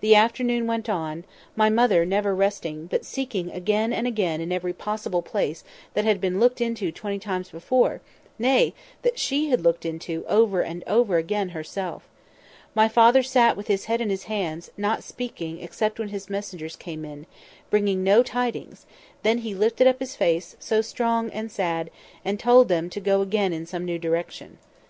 [0.00, 5.20] The afternoon went on—my mother never resting, but seeking again and again in every possible
[5.20, 8.00] place that had been looked into twenty times before,
[8.38, 12.08] nay, that she had looked into over and over again herself.
[12.74, 16.74] My father sat with his head in his hands, not speaking except when his messengers
[16.74, 17.26] came in,
[17.68, 18.86] bringing no tidings;
[19.22, 21.90] then he lifted up his face, so strong and sad,
[22.24, 24.56] and told them to go again in some new direction.